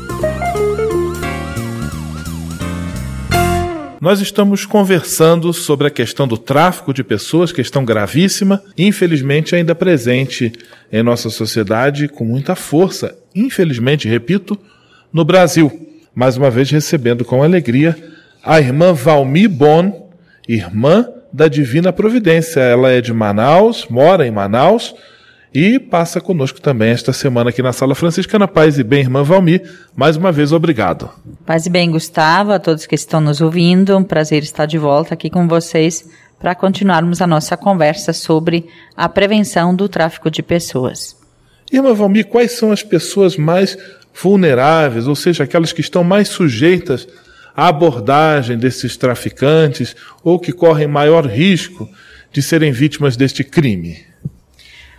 Nós 4.01 4.19
estamos 4.19 4.65
conversando 4.65 5.53
sobre 5.53 5.85
a 5.85 5.91
questão 5.91 6.27
do 6.27 6.35
tráfico 6.35 6.91
de 6.91 7.03
pessoas, 7.03 7.51
questão 7.51 7.85
gravíssima, 7.85 8.59
infelizmente 8.75 9.55
ainda 9.55 9.75
presente 9.75 10.51
em 10.91 11.03
nossa 11.03 11.29
sociedade 11.29 12.07
com 12.07 12.25
muita 12.25 12.55
força, 12.55 13.15
infelizmente, 13.35 14.07
repito, 14.07 14.57
no 15.13 15.23
Brasil. 15.23 15.87
Mais 16.15 16.35
uma 16.35 16.49
vez 16.49 16.71
recebendo 16.71 17.23
com 17.23 17.43
alegria 17.43 17.95
a 18.43 18.59
irmã 18.59 18.91
Valmi 18.91 19.47
Bon, 19.47 20.09
irmã 20.49 21.07
da 21.31 21.47
Divina 21.47 21.93
Providência. 21.93 22.59
Ela 22.59 22.89
é 22.89 23.01
de 23.01 23.13
Manaus, 23.13 23.85
mora 23.87 24.25
em 24.25 24.31
Manaus 24.31 24.95
e 25.53 25.79
passa 25.79 26.21
conosco 26.21 26.61
também 26.61 26.91
esta 26.91 27.11
semana 27.11 27.49
aqui 27.49 27.61
na 27.61 27.73
Sala 27.73 27.93
Franciscana. 27.93 28.47
Paz 28.47 28.79
e 28.79 28.83
bem, 28.83 29.01
irmã 29.01 29.21
Valmir, 29.21 29.61
mais 29.95 30.15
uma 30.15 30.31
vez 30.31 30.51
obrigado. 30.51 31.09
Paz 31.45 31.65
e 31.65 31.69
bem, 31.69 31.91
Gustavo, 31.91 32.51
a 32.51 32.59
todos 32.59 32.85
que 32.85 32.95
estão 32.95 33.19
nos 33.19 33.41
ouvindo, 33.41 33.97
um 33.97 34.03
prazer 34.03 34.43
estar 34.43 34.65
de 34.65 34.77
volta 34.77 35.13
aqui 35.13 35.29
com 35.29 35.47
vocês 35.47 36.09
para 36.39 36.55
continuarmos 36.55 37.21
a 37.21 37.27
nossa 37.27 37.57
conversa 37.57 38.13
sobre 38.13 38.65
a 38.95 39.07
prevenção 39.09 39.75
do 39.75 39.89
tráfico 39.89 40.31
de 40.31 40.41
pessoas. 40.41 41.15
Irmã 41.71 41.93
Valmir, 41.93 42.27
quais 42.27 42.53
são 42.53 42.71
as 42.71 42.81
pessoas 42.81 43.37
mais 43.37 43.77
vulneráveis, 44.13 45.07
ou 45.07 45.15
seja, 45.15 45.43
aquelas 45.43 45.71
que 45.71 45.81
estão 45.81 46.03
mais 46.03 46.29
sujeitas 46.29 47.07
à 47.55 47.67
abordagem 47.67 48.57
desses 48.57 48.97
traficantes 48.97 49.95
ou 50.23 50.39
que 50.39 50.51
correm 50.51 50.87
maior 50.87 51.25
risco 51.25 51.89
de 52.31 52.41
serem 52.41 52.71
vítimas 52.71 53.15
deste 53.15 53.43
crime? 53.43 54.10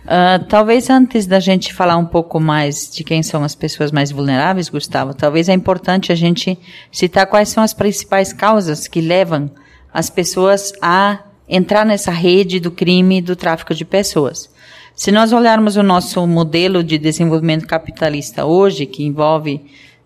Uh, 0.03 0.43
talvez 0.49 0.89
antes 0.89 1.25
da 1.25 1.39
gente 1.39 1.73
falar 1.73 1.95
um 1.95 2.05
pouco 2.05 2.37
mais 2.37 2.89
de 2.93 3.05
quem 3.05 3.23
são 3.23 3.41
as 3.43 3.55
pessoas 3.55 3.89
mais 3.89 4.11
vulneráveis, 4.11 4.67
Gustavo, 4.67 5.13
talvez 5.13 5.47
é 5.47 5.53
importante 5.53 6.11
a 6.11 6.15
gente 6.15 6.59
citar 6.91 7.25
quais 7.25 7.49
são 7.49 7.63
as 7.63 7.73
principais 7.73 8.33
causas 8.33 8.87
que 8.87 8.99
levam 8.99 9.49
as 9.93 10.09
pessoas 10.09 10.73
a 10.81 11.19
entrar 11.47 11.85
nessa 11.85 12.11
rede 12.11 12.59
do 12.59 12.69
crime 12.69 13.21
do 13.21 13.35
tráfico 13.35 13.73
de 13.73 13.85
pessoas. 13.85 14.49
Se 14.95 15.11
nós 15.11 15.31
olharmos 15.31 15.77
o 15.77 15.83
nosso 15.83 16.25
modelo 16.27 16.83
de 16.83 16.97
desenvolvimento 16.97 17.65
capitalista 17.65 18.45
hoje, 18.45 18.85
que 18.85 19.03
envolve 19.03 19.61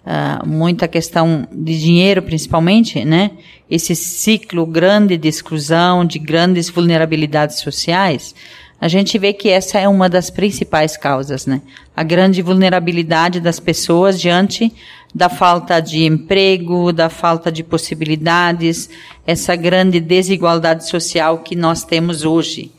uh, 0.05 0.47
muita 0.47 0.87
questão 0.87 1.47
de 1.51 1.79
dinheiro 1.79 2.21
principalmente, 2.21 3.03
né? 3.03 3.31
Esse 3.69 3.95
ciclo 3.95 4.65
grande 4.65 5.17
de 5.17 5.27
exclusão, 5.27 6.05
de 6.05 6.19
grandes 6.19 6.69
vulnerabilidades 6.69 7.59
sociais, 7.59 8.33
a 8.79 8.87
gente 8.87 9.17
vê 9.17 9.33
que 9.33 9.49
essa 9.49 9.79
é 9.79 9.87
uma 9.87 10.07
das 10.07 10.29
principais 10.29 10.95
causas, 10.95 11.47
né? 11.47 11.61
A 11.95 12.03
grande 12.03 12.43
vulnerabilidade 12.43 13.39
das 13.39 13.59
pessoas 13.59 14.19
diante 14.21 14.71
da 15.13 15.29
falta 15.29 15.79
de 15.79 16.05
emprego, 16.05 16.93
da 16.93 17.09
falta 17.09 17.51
de 17.51 17.63
possibilidades, 17.63 18.87
essa 19.25 19.55
grande 19.55 19.99
desigualdade 19.99 20.87
social 20.87 21.39
que 21.39 21.55
nós 21.55 21.83
temos 21.83 22.23
hoje. 22.23 22.71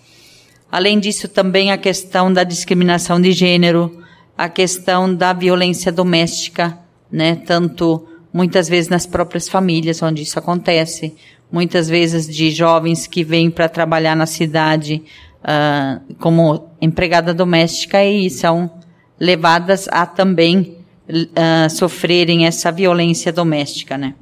Além 0.71 1.01
disso, 1.01 1.27
também 1.27 1.73
a 1.73 1.79
questão 1.79 2.33
da 2.33 2.45
discriminação 2.45 3.21
de 3.21 3.33
gênero, 3.33 4.05
a 4.37 4.49
questão 4.49 5.13
da 5.13 5.33
violência 5.33 5.91
doméstica, 5.91 6.79
né? 7.11 7.35
Tanto 7.35 8.07
muitas 8.33 8.69
vezes 8.69 8.89
nas 8.89 9.05
próprias 9.05 9.49
famílias 9.49 10.01
onde 10.01 10.23
isso 10.23 10.39
acontece, 10.39 11.17
muitas 11.51 11.89
vezes 11.89 12.29
de 12.29 12.53
jovens 12.53 13.09
que 13.09 13.25
vêm 13.25 13.51
para 13.51 13.69
trabalhar 13.69 14.15
na 14.15 14.27
cidade 14.27 15.03
uh, 15.49 16.15
como 16.17 16.69
empregada 16.81 17.33
doméstica 17.33 18.05
e 18.05 18.29
são 18.29 18.71
levadas 19.19 19.89
a 19.91 20.05
também 20.05 20.77
uh, 21.09 21.71
sofrerem 21.71 22.47
essa 22.47 22.71
violência 22.71 23.33
doméstica, 23.33 23.97
né? 23.97 24.15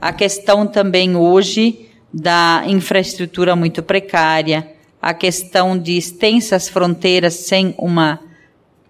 A 0.00 0.12
questão 0.12 0.66
também 0.66 1.16
hoje 1.16 1.88
da 2.12 2.64
infraestrutura 2.66 3.56
muito 3.56 3.82
precária, 3.82 4.72
a 5.00 5.12
questão 5.12 5.76
de 5.78 5.96
extensas 5.96 6.68
fronteiras 6.68 7.34
sem 7.34 7.74
uma 7.78 8.20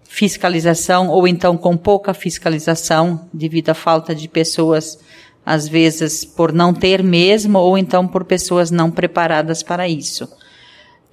fiscalização 0.03 1.09
ou 1.09 1.27
então 1.27 1.57
com 1.57 1.75
pouca 1.75 2.13
fiscalização 2.13 3.27
devido 3.33 3.69
à 3.69 3.73
falta 3.73 4.13
de 4.13 4.27
pessoas 4.27 4.99
às 5.45 5.67
vezes 5.67 6.23
por 6.23 6.53
não 6.53 6.73
ter 6.73 7.03
mesmo 7.03 7.57
ou 7.57 7.77
então 7.77 8.07
por 8.07 8.23
pessoas 8.23 8.69
não 8.69 8.91
preparadas 8.91 9.63
para 9.63 9.87
isso. 9.87 10.29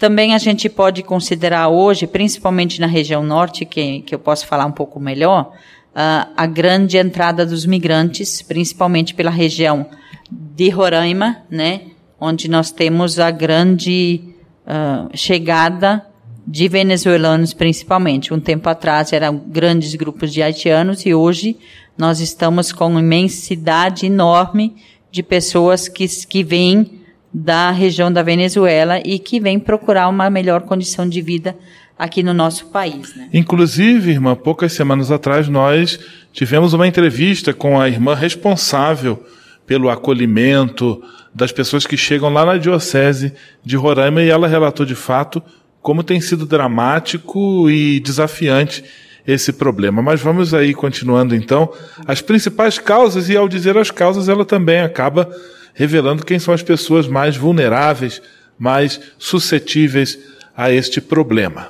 Também 0.01 0.35
a 0.35 0.39
gente 0.39 0.67
pode 0.71 1.03
considerar 1.03 1.69
hoje, 1.69 2.07
principalmente 2.07 2.81
na 2.81 2.87
região 2.87 3.23
norte, 3.23 3.67
que, 3.67 4.01
que 4.01 4.15
eu 4.15 4.19
posso 4.19 4.47
falar 4.47 4.65
um 4.65 4.73
pouco 4.73 4.99
melhor, 4.99 5.53
uh, 5.91 6.33
a 6.35 6.47
grande 6.47 6.97
entrada 6.97 7.45
dos 7.45 7.67
migrantes, 7.67 8.41
principalmente 8.41 9.15
pela 9.15 9.31
região 9.31 9.85
de 10.31 10.71
Roraima, 10.71 11.43
né, 11.51 11.83
onde 12.19 12.49
nós 12.49 12.71
temos 12.71 13.19
a 13.19 13.31
grande 13.31 14.23
uh, 14.67 15.15
chegada 15.15 16.03
de 16.47 16.67
venezuelanos, 16.67 17.53
principalmente. 17.53 18.33
Um 18.33 18.41
tempo 18.41 18.71
atrás 18.71 19.13
eram 19.13 19.37
grandes 19.37 19.95
grupos 19.95 20.33
de 20.33 20.43
haitianos 20.43 21.05
e 21.05 21.13
hoje 21.13 21.59
nós 21.99 22.21
estamos 22.21 22.73
com 22.73 22.87
uma 22.87 23.01
imensidade 23.01 24.07
enorme 24.07 24.77
de 25.13 25.23
pessoas 25.23 25.89
que, 25.89 26.09
que 26.27 26.43
vêm 26.43 27.00
da 27.33 27.71
região 27.71 28.13
da 28.13 28.23
Venezuela 28.23 29.01
e 29.05 29.19
que 29.19 29.39
vem 29.39 29.59
procurar 29.59 30.09
uma 30.09 30.29
melhor 30.29 30.63
condição 30.63 31.09
de 31.09 31.23
vida 31.23 31.57
aqui 31.99 32.23
no 32.23 32.33
nosso 32.35 32.67
país. 32.67 33.15
Né? 33.15 33.29
Inclusive, 33.33 34.11
irmã, 34.11 34.35
poucas 34.35 34.73
semanas 34.73 35.11
atrás 35.11 35.49
nós 35.49 36.01
tivemos 36.33 36.73
uma 36.73 36.89
entrevista 36.89 37.53
com 37.53 37.81
a 37.81 37.89
irmã 37.89 38.15
responsável 38.15 39.23
pelo 39.67 39.91
acolhimento 39.91 41.03
das 41.33 41.53
pessoas 41.53 41.87
que 41.87 41.97
chegam 41.97 42.33
lá 42.33 42.45
na 42.45 42.57
diocese 42.57 43.33
de 43.65 43.77
Roraima 43.77 44.23
e 44.23 44.29
ela 44.29 44.49
relatou 44.49 44.85
de 44.85 44.95
fato 44.95 45.43
como 45.81 46.03
tem 46.03 46.21
sido 46.21 46.45
dramático 46.45 47.71
e 47.71 48.01
desafiante 48.01 48.83
esse 49.27 49.53
problema. 49.53 50.03
Mas 50.03 50.21
vamos 50.21 50.53
aí 50.53 50.75
continuando 50.75 51.35
então 51.35 51.73
as 52.07 52.21
principais 52.21 52.79
causas 52.79 53.29
e 53.29 53.37
ao 53.37 53.49
dizer 53.49 53.77
as 53.79 53.91
causas 53.91 54.29
ela 54.29 54.45
também 54.45 54.81
acaba 54.81 55.31
revelando 55.75 56.25
quem 56.25 56.39
são 56.39 56.53
as 56.53 56.63
pessoas 56.63 57.07
mais 57.07 57.37
vulneráveis, 57.37 58.21
mais 58.59 59.01
suscetíveis 59.19 60.19
a 60.57 60.71
este 60.71 61.01
problema. 61.01 61.69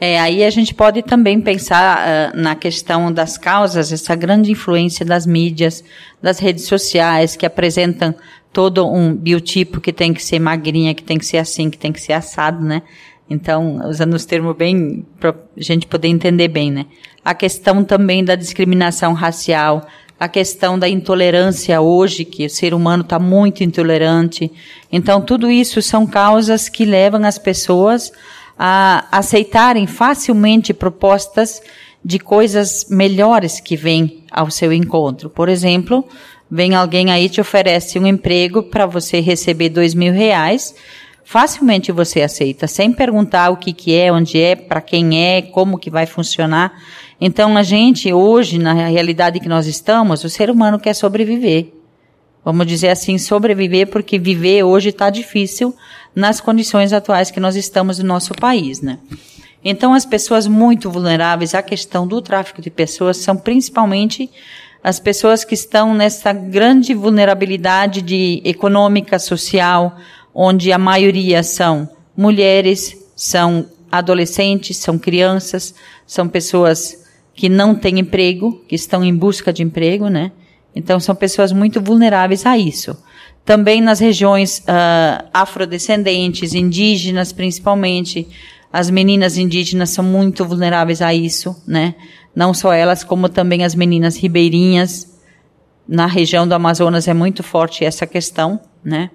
É, 0.00 0.18
aí 0.18 0.42
a 0.42 0.48
gente 0.48 0.72
pode 0.72 1.02
também 1.02 1.38
pensar 1.42 2.32
uh, 2.32 2.36
na 2.40 2.54
questão 2.54 3.12
das 3.12 3.36
causas, 3.36 3.92
essa 3.92 4.14
grande 4.14 4.50
influência 4.50 5.04
das 5.04 5.26
mídias, 5.26 5.84
das 6.22 6.38
redes 6.38 6.64
sociais, 6.64 7.36
que 7.36 7.44
apresentam 7.44 8.14
todo 8.50 8.90
um 8.90 9.14
biotipo 9.14 9.78
que 9.78 9.92
tem 9.92 10.14
que 10.14 10.24
ser 10.24 10.38
magrinha, 10.38 10.94
que 10.94 11.02
tem 11.02 11.18
que 11.18 11.26
ser 11.26 11.36
assim, 11.36 11.68
que 11.68 11.76
tem 11.76 11.92
que 11.92 12.00
ser 12.00 12.14
assado, 12.14 12.64
né? 12.64 12.82
Então, 13.28 13.86
usando 13.86 14.14
os 14.14 14.24
termos 14.24 14.56
bem, 14.56 15.04
para 15.20 15.30
a 15.30 15.34
gente 15.56 15.86
poder 15.86 16.08
entender 16.08 16.48
bem, 16.48 16.70
né? 16.70 16.86
A 17.22 17.34
questão 17.34 17.84
também 17.84 18.24
da 18.24 18.34
discriminação 18.34 19.12
racial, 19.12 19.86
a 20.20 20.28
questão 20.28 20.78
da 20.78 20.86
intolerância 20.86 21.80
hoje, 21.80 22.26
que 22.26 22.44
o 22.44 22.50
ser 22.50 22.74
humano 22.74 23.02
está 23.02 23.18
muito 23.18 23.64
intolerante. 23.64 24.52
Então, 24.92 25.22
tudo 25.22 25.50
isso 25.50 25.80
são 25.80 26.06
causas 26.06 26.68
que 26.68 26.84
levam 26.84 27.24
as 27.24 27.38
pessoas 27.38 28.12
a 28.58 29.06
aceitarem 29.10 29.86
facilmente 29.86 30.74
propostas 30.74 31.62
de 32.04 32.18
coisas 32.18 32.86
melhores 32.90 33.60
que 33.60 33.74
vêm 33.74 34.22
ao 34.30 34.50
seu 34.50 34.74
encontro. 34.74 35.30
Por 35.30 35.48
exemplo, 35.48 36.06
vem 36.50 36.74
alguém 36.74 37.10
aí 37.10 37.30
te 37.30 37.40
oferece 37.40 37.98
um 37.98 38.06
emprego 38.06 38.62
para 38.62 38.84
você 38.84 39.20
receber 39.20 39.70
dois 39.70 39.94
mil 39.94 40.12
reais, 40.12 40.74
facilmente 41.24 41.92
você 41.92 42.20
aceita, 42.20 42.66
sem 42.66 42.92
perguntar 42.92 43.48
o 43.48 43.56
que, 43.56 43.72
que 43.72 43.96
é, 43.96 44.12
onde 44.12 44.38
é, 44.38 44.54
para 44.54 44.82
quem 44.82 45.18
é, 45.18 45.40
como 45.40 45.78
que 45.78 45.88
vai 45.88 46.04
funcionar. 46.04 46.74
Então, 47.20 47.56
a 47.56 47.62
gente, 47.62 48.12
hoje, 48.12 48.58
na 48.58 48.72
realidade 48.72 49.40
que 49.40 49.48
nós 49.48 49.66
estamos, 49.66 50.24
o 50.24 50.30
ser 50.30 50.50
humano 50.50 50.78
quer 50.78 50.94
sobreviver. 50.94 51.72
Vamos 52.42 52.66
dizer 52.66 52.88
assim, 52.88 53.18
sobreviver, 53.18 53.88
porque 53.88 54.18
viver 54.18 54.62
hoje 54.62 54.88
está 54.88 55.10
difícil 55.10 55.76
nas 56.14 56.40
condições 56.40 56.92
atuais 56.92 57.30
que 57.30 57.38
nós 57.38 57.56
estamos 57.56 57.98
no 57.98 58.06
nosso 58.06 58.32
país, 58.34 58.80
né? 58.80 58.98
Então, 59.62 59.92
as 59.92 60.06
pessoas 60.06 60.46
muito 60.46 60.90
vulneráveis 60.90 61.54
à 61.54 61.62
questão 61.62 62.06
do 62.06 62.22
tráfico 62.22 62.62
de 62.62 62.70
pessoas 62.70 63.18
são 63.18 63.36
principalmente 63.36 64.30
as 64.82 64.98
pessoas 64.98 65.44
que 65.44 65.52
estão 65.52 65.92
nessa 65.92 66.32
grande 66.32 66.94
vulnerabilidade 66.94 68.00
de 68.00 68.40
econômica, 68.42 69.18
social, 69.18 69.98
onde 70.34 70.72
a 70.72 70.78
maioria 70.78 71.42
são 71.42 71.86
mulheres, 72.16 72.96
são 73.14 73.66
adolescentes, 73.92 74.78
são 74.78 74.98
crianças, 74.98 75.74
são 76.06 76.26
pessoas 76.26 76.99
que 77.40 77.48
não 77.48 77.74
têm 77.74 77.98
emprego, 78.00 78.62
que 78.68 78.74
estão 78.74 79.02
em 79.02 79.16
busca 79.16 79.50
de 79.50 79.62
emprego, 79.62 80.10
né? 80.10 80.30
Então 80.76 81.00
são 81.00 81.14
pessoas 81.14 81.52
muito 81.52 81.80
vulneráveis 81.80 82.44
a 82.44 82.58
isso. 82.58 82.94
Também 83.46 83.80
nas 83.80 83.98
regiões 83.98 84.58
uh, 84.58 85.26
afrodescendentes, 85.32 86.52
indígenas 86.52 87.32
principalmente, 87.32 88.28
as 88.70 88.90
meninas 88.90 89.38
indígenas 89.38 89.88
são 89.88 90.04
muito 90.04 90.44
vulneráveis 90.44 91.00
a 91.00 91.14
isso, 91.14 91.56
né? 91.66 91.94
Não 92.36 92.52
só 92.52 92.74
elas, 92.74 93.02
como 93.02 93.26
também 93.26 93.64
as 93.64 93.74
meninas 93.74 94.18
ribeirinhas. 94.18 95.18
Na 95.88 96.04
região 96.04 96.46
do 96.46 96.52
Amazonas 96.52 97.08
é 97.08 97.14
muito 97.14 97.42
forte 97.42 97.86
essa 97.86 98.06
questão, 98.06 98.60
né? 98.84 99.10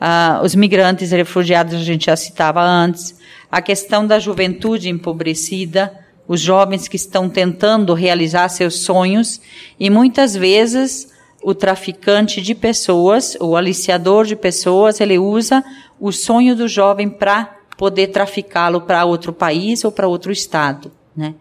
Uh, 0.00 0.42
os 0.42 0.54
migrantes 0.54 1.10
refugiados 1.10 1.74
a 1.74 1.84
gente 1.84 2.06
já 2.06 2.16
citava 2.16 2.62
antes. 2.62 3.18
A 3.52 3.60
questão 3.60 4.06
da 4.06 4.18
juventude 4.18 4.88
empobrecida, 4.88 5.92
os 6.30 6.40
jovens 6.40 6.86
que 6.86 6.94
estão 6.94 7.28
tentando 7.28 7.92
realizar 7.92 8.48
seus 8.48 8.84
sonhos 8.84 9.40
e 9.80 9.90
muitas 9.90 10.32
vezes 10.32 11.12
o 11.42 11.52
traficante 11.52 12.40
de 12.40 12.54
pessoas, 12.54 13.36
o 13.40 13.56
aliciador 13.56 14.24
de 14.24 14.36
pessoas, 14.36 15.00
ele 15.00 15.18
usa 15.18 15.64
o 15.98 16.12
sonho 16.12 16.54
do 16.54 16.68
jovem 16.68 17.08
para 17.08 17.56
poder 17.76 18.12
traficá-lo 18.12 18.82
para 18.82 19.04
outro 19.04 19.32
país 19.32 19.84
ou 19.84 19.90
para 19.90 20.06
outro 20.06 20.30
estado, 20.30 20.92
né? 21.16 21.34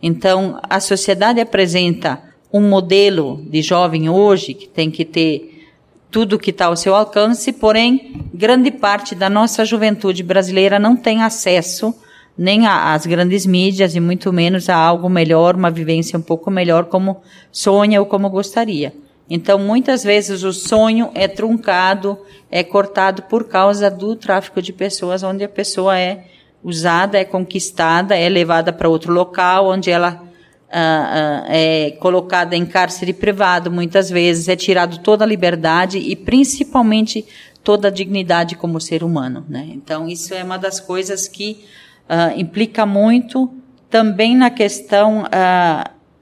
Então, 0.00 0.60
a 0.62 0.78
sociedade 0.78 1.40
apresenta 1.40 2.22
um 2.52 2.60
modelo 2.68 3.44
de 3.50 3.62
jovem 3.62 4.08
hoje 4.08 4.54
que 4.54 4.68
tem 4.68 4.92
que 4.92 5.04
ter 5.04 5.66
tudo 6.08 6.38
que 6.38 6.50
está 6.50 6.66
ao 6.66 6.76
seu 6.76 6.94
alcance, 6.94 7.52
porém, 7.52 8.24
grande 8.32 8.70
parte 8.70 9.12
da 9.12 9.28
nossa 9.28 9.64
juventude 9.64 10.22
brasileira 10.22 10.78
não 10.78 10.94
tem 10.94 11.24
acesso 11.24 11.92
nem 12.36 12.66
às 12.66 13.06
grandes 13.06 13.46
mídias 13.46 13.94
e 13.94 14.00
muito 14.00 14.32
menos 14.32 14.68
a 14.68 14.76
algo 14.76 15.08
melhor, 15.08 15.54
uma 15.54 15.70
vivência 15.70 16.18
um 16.18 16.22
pouco 16.22 16.50
melhor 16.50 16.86
como 16.86 17.18
sonha 17.50 18.00
ou 18.00 18.06
como 18.06 18.28
gostaria. 18.28 18.92
Então, 19.28 19.58
muitas 19.58 20.04
vezes 20.04 20.44
o 20.44 20.52
sonho 20.52 21.10
é 21.14 21.26
truncado, 21.26 22.18
é 22.50 22.62
cortado 22.62 23.22
por 23.22 23.48
causa 23.48 23.90
do 23.90 24.14
tráfico 24.14 24.62
de 24.62 24.72
pessoas, 24.72 25.22
onde 25.22 25.42
a 25.42 25.48
pessoa 25.48 25.98
é 25.98 26.26
usada, 26.62 27.18
é 27.18 27.24
conquistada, 27.24 28.16
é 28.16 28.28
levada 28.28 28.72
para 28.72 28.88
outro 28.88 29.12
local, 29.12 29.68
onde 29.68 29.90
ela 29.90 30.22
ah, 30.70 31.42
ah, 31.42 31.44
é 31.48 31.92
colocada 31.92 32.56
em 32.56 32.66
cárcere 32.66 33.12
privado, 33.12 33.70
muitas 33.70 34.10
vezes 34.10 34.48
é 34.48 34.56
tirado 34.56 34.98
toda 34.98 35.24
a 35.24 35.26
liberdade 35.26 35.98
e 35.98 36.14
principalmente 36.14 37.24
toda 37.64 37.88
a 37.88 37.90
dignidade 37.90 38.54
como 38.54 38.80
ser 38.80 39.02
humano. 39.02 39.44
Né? 39.48 39.70
Então, 39.72 40.08
isso 40.08 40.34
é 40.34 40.44
uma 40.44 40.56
das 40.56 40.78
coisas 40.78 41.26
que 41.26 41.64
ah, 42.08 42.32
implica 42.36 42.84
muito 42.86 43.52
também 43.90 44.36
na 44.36 44.50
questão 44.50 45.24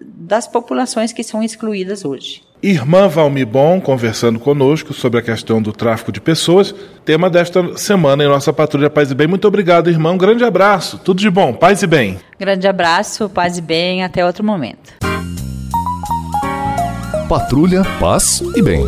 das 0.00 0.46
populações 0.46 1.12
que 1.12 1.22
são 1.22 1.42
excluídas 1.42 2.04
hoje. 2.04 2.42
Irmã 2.62 3.08
Valmibon 3.08 3.78
conversando 3.78 4.38
conosco 4.38 4.94
sobre 4.94 5.20
a 5.20 5.22
questão 5.22 5.60
do 5.60 5.70
tráfico 5.70 6.10
de 6.10 6.18
pessoas, 6.18 6.74
tema 7.04 7.28
desta 7.28 7.76
semana 7.76 8.24
em 8.24 8.28
nossa 8.28 8.54
Patrulha 8.54 8.88
Paz 8.88 9.10
e 9.10 9.14
Bem. 9.14 9.26
Muito 9.26 9.46
obrigado, 9.46 9.90
irmão. 9.90 10.14
Um 10.14 10.18
grande 10.18 10.44
abraço. 10.44 10.98
Tudo 10.98 11.20
de 11.20 11.28
bom. 11.28 11.52
Paz 11.52 11.82
e 11.82 11.86
bem. 11.86 12.18
Grande 12.38 12.66
abraço, 12.66 13.28
paz 13.28 13.58
e 13.58 13.60
bem. 13.60 14.02
Até 14.02 14.24
outro 14.24 14.42
momento. 14.42 14.94
Patrulha, 17.28 17.82
paz 18.00 18.42
e 18.56 18.62
bem. 18.62 18.86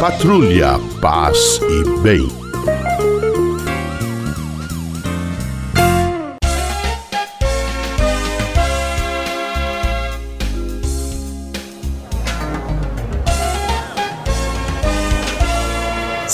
Patrulha, 0.00 0.78
paz 1.02 1.60
e 1.62 2.00
bem. 2.00 2.43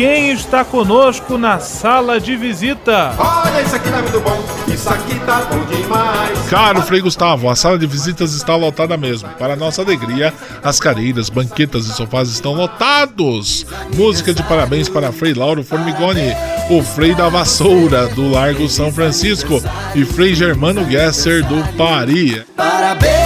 quem 0.00 0.30
está 0.30 0.64
conosco 0.64 1.36
na 1.36 1.58
sala 1.58 2.18
de 2.18 2.34
visita. 2.34 3.14
Olha, 3.18 3.60
isso 3.60 3.76
aqui 3.76 3.90
tá 3.90 4.00
muito 4.00 4.20
bom, 4.20 4.42
isso 4.66 4.88
aqui 4.88 5.14
tá 5.26 5.42
bom 5.42 5.62
demais. 5.66 6.48
Caro 6.48 6.80
Frei 6.80 7.02
Gustavo, 7.02 7.50
a 7.50 7.54
sala 7.54 7.78
de 7.78 7.86
visitas 7.86 8.32
está 8.32 8.56
lotada 8.56 8.96
mesmo. 8.96 9.28
Para 9.38 9.56
nossa 9.56 9.82
alegria, 9.82 10.32
as 10.64 10.80
cadeiras, 10.80 11.28
banquetas 11.28 11.84
e 11.84 11.92
sofás 11.92 12.30
estão 12.30 12.54
lotados. 12.54 13.66
Música 13.94 14.32
de 14.32 14.42
parabéns 14.44 14.88
para 14.88 15.12
Frei 15.12 15.34
Lauro 15.34 15.62
Formigoni, 15.62 16.34
o 16.70 16.82
Frei 16.82 17.14
da 17.14 17.28
Vassoura, 17.28 18.06
do 18.08 18.26
Largo 18.26 18.70
São 18.70 18.90
Francisco, 18.90 19.62
e 19.94 20.02
Frei 20.06 20.34
Germano 20.34 20.90
Gesser, 20.90 21.44
do 21.46 21.62
Pari. 21.76 22.42
Parabéns 22.56 23.19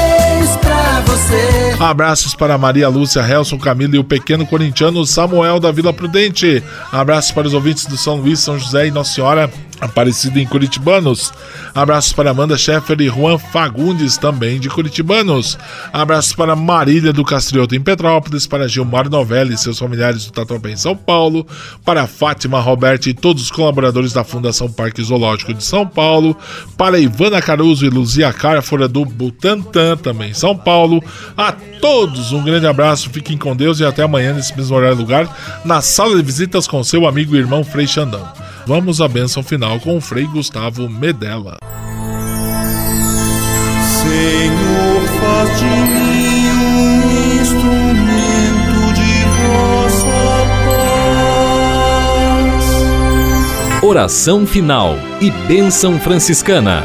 você. 1.14 1.76
Abraços 1.78 2.34
para 2.34 2.58
Maria 2.58 2.88
Lúcia, 2.88 3.20
Helson, 3.20 3.58
Camilo 3.58 3.94
e 3.94 3.98
o 3.98 4.04
pequeno 4.04 4.44
corintiano 4.44 5.04
Samuel 5.06 5.60
da 5.60 5.70
Vila 5.70 5.92
Prudente. 5.92 6.62
Abraços 6.90 7.30
para 7.30 7.46
os 7.46 7.54
ouvintes 7.54 7.86
do 7.86 7.96
São 7.96 8.16
Luís, 8.16 8.40
São 8.40 8.58
José 8.58 8.88
e 8.88 8.90
Nossa 8.90 9.14
Senhora 9.14 9.50
Aparecida 9.80 10.40
em 10.40 10.46
Curitibanos. 10.46 11.32
Abraços 11.74 12.12
para 12.12 12.30
Amanda 12.30 12.56
Scheffer 12.56 13.00
e 13.00 13.08
Juan 13.08 13.38
Fagundes, 13.38 14.16
também 14.16 14.60
de 14.60 14.68
Curitibanos. 14.68 15.58
Abraços 15.92 16.32
para 16.32 16.56
Marília 16.56 17.12
do 17.12 17.24
Castrioto 17.24 17.74
em 17.74 17.80
Petrópolis, 17.80 18.46
para 18.46 18.68
Gilmar 18.68 19.10
Novelli 19.10 19.54
e 19.54 19.58
seus 19.58 19.78
familiares 19.78 20.26
do 20.26 20.32
Tatuapé 20.32 20.70
em 20.70 20.76
São 20.76 20.96
Paulo, 20.96 21.46
para 21.84 22.06
Fátima 22.06 22.60
Roberto 22.60 23.08
e 23.08 23.14
todos 23.14 23.42
os 23.44 23.50
colaboradores 23.50 24.12
da 24.12 24.24
Fundação 24.24 24.70
Parque 24.70 25.02
Zoológico 25.02 25.54
de 25.54 25.64
São 25.64 25.86
Paulo, 25.86 26.36
para 26.76 26.98
Ivana 26.98 27.42
Caruso 27.42 27.84
e 27.84 27.90
Luzia 27.90 28.32
Carfora 28.32 28.88
do 28.88 29.04
Butantan, 29.04 29.96
também 29.96 30.30
em 30.30 30.34
São 30.34 30.56
Paulo. 30.56 31.02
A 31.36 31.52
todos 31.52 32.32
um 32.32 32.42
grande 32.42 32.66
abraço, 32.66 33.10
fiquem 33.10 33.36
com 33.36 33.54
Deus 33.54 33.80
e 33.80 33.84
até 33.84 34.02
amanhã 34.02 34.32
nesse 34.32 34.56
mesmo 34.56 34.76
horário 34.76 34.96
e 34.96 34.98
lugar, 34.98 35.28
na 35.64 35.80
sala 35.80 36.16
de 36.16 36.22
visitas 36.22 36.66
com 36.66 36.82
seu 36.82 37.06
amigo 37.06 37.34
e 37.34 37.38
irmão 37.38 37.64
Frei 37.64 37.86
Xandão. 37.86 38.26
Vamos 38.66 39.02
à 39.02 39.08
bênção 39.08 39.42
final 39.42 39.78
com 39.78 39.94
o 39.98 40.00
Frei 40.00 40.24
Gustavo 40.26 40.88
Medella. 40.88 41.58
Senhor, 43.82 45.02
faz 45.20 45.58
de 45.58 45.66
mim 45.66 46.48
um 46.48 47.42
instrumento 47.42 48.94
de 48.94 49.22
vossa 49.42 50.06
paz. 52.56 53.82
Oração 53.82 54.46
final 54.46 54.96
e 55.20 55.30
bênção 55.46 56.00
franciscana. 56.00 56.84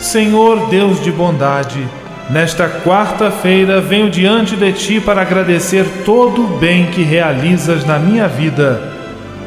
Senhor 0.00 0.68
Deus 0.68 1.00
de 1.04 1.12
bondade, 1.12 1.86
nesta 2.28 2.68
quarta-feira 2.68 3.80
venho 3.80 4.10
diante 4.10 4.56
de 4.56 4.72
ti 4.72 5.00
para 5.00 5.22
agradecer 5.22 5.86
todo 6.04 6.42
o 6.46 6.58
bem 6.58 6.86
que 6.86 7.04
realizas 7.04 7.86
na 7.86 7.96
minha 7.96 8.26
vida 8.26 8.95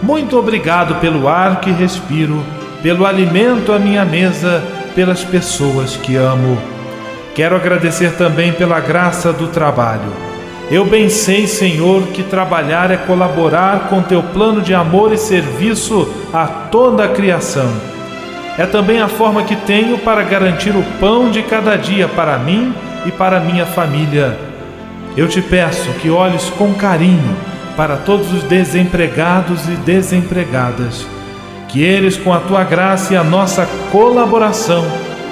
muito 0.02 0.38
obrigado 0.38 0.96
pelo 0.96 1.28
ar 1.28 1.60
que 1.60 1.72
respiro, 1.72 2.44
pelo 2.82 3.06
alimento 3.06 3.74
à 3.74 3.80
minha 3.80 4.06
mesa, 4.06 4.64
pelas 4.96 5.24
pessoas 5.24 5.98
que 5.98 6.16
amo. 6.16 6.58
Quero 7.36 7.56
agradecer 7.56 8.14
também 8.14 8.52
pela 8.54 8.80
graça 8.80 9.32
do 9.34 9.48
trabalho. 9.48 10.12
Eu 10.72 10.86
bem 10.86 11.10
sei, 11.10 11.48
Senhor, 11.48 12.04
que 12.08 12.22
trabalhar 12.22 12.92
é 12.92 12.98
colaborar 12.98 13.88
com 13.90 14.02
teu 14.02 14.22
plano 14.22 14.62
de 14.62 14.74
amor 14.74 15.12
e 15.12 15.18
serviço 15.18 16.08
a 16.32 16.46
toda 16.46 17.06
a 17.06 17.10
criação. 17.10 17.70
É 18.58 18.66
também 18.66 19.02
a 19.02 19.08
forma 19.08 19.44
que 19.44 19.56
tenho 19.56 19.98
para 19.98 20.22
garantir 20.22 20.76
o 20.76 20.84
pão 21.00 21.30
de 21.32 21.42
cada 21.42 21.76
dia 21.76 22.08
para 22.08 22.38
mim 22.38 22.74
e 23.06 23.12
para 23.12 23.40
minha 23.40 23.66
família. 23.66 24.38
Eu 25.18 25.28
te 25.28 25.42
peço 25.42 25.90
que 25.94 26.10
olhes 26.10 26.50
com 26.52 26.74
carinho 26.74 27.49
para 27.80 27.96
todos 27.96 28.34
os 28.34 28.44
desempregados 28.44 29.66
e 29.70 29.72
desempregadas. 29.86 31.08
Que 31.70 31.82
eles, 31.82 32.18
com 32.18 32.34
a 32.34 32.40
tua 32.42 32.62
graça 32.66 33.14
e 33.14 33.16
a 33.16 33.24
nossa 33.24 33.66
colaboração, 33.90 34.86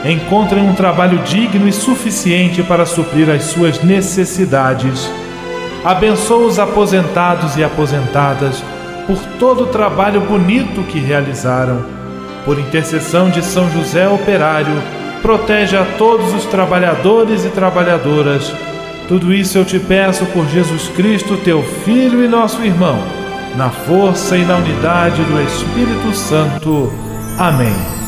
encontrem 0.06 0.64
um 0.64 0.74
trabalho 0.74 1.20
digno 1.24 1.68
e 1.68 1.74
suficiente 1.74 2.64
para 2.64 2.86
suprir 2.86 3.30
as 3.30 3.44
suas 3.44 3.84
necessidades. 3.84 5.12
Abençoa 5.84 6.48
os 6.48 6.58
aposentados 6.58 7.58
e 7.58 7.66
aposentadas 7.66 8.64
por 9.06 9.20
todo 9.38 9.64
o 9.64 9.68
trabalho 9.68 10.22
bonito 10.22 10.84
que 10.84 11.00
realizaram. 11.00 11.84
Por 12.46 12.58
intercessão 12.58 13.30
de 13.30 13.44
São 13.44 13.70
José 13.72 14.08
Operário, 14.08 14.82
protege 15.22 15.76
a 15.76 15.84
todos 15.98 16.34
os 16.34 16.46
trabalhadores 16.46 17.44
e 17.44 17.50
trabalhadoras 17.50 18.54
tudo 19.08 19.34
isso 19.34 19.58
eu 19.58 19.66
te 19.66 19.80
peço 19.80 20.26
por 20.28 20.48
Jesus 20.50 20.90
Cristo, 20.90 21.38
teu 21.38 21.64
Filho 21.64 22.24
e 22.24 22.28
nosso 22.28 22.62
irmão, 22.62 22.98
na 23.56 23.70
força 23.70 24.38
e 24.38 24.44
na 24.44 24.58
unidade 24.58 25.24
do 25.24 25.42
Espírito 25.42 26.14
Santo. 26.14 26.92
Amém. 27.38 28.07